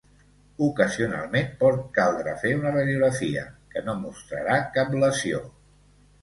[0.67, 5.45] Ocasionalment pot caldre fer una radiografia, que no mostrarà cap lesió.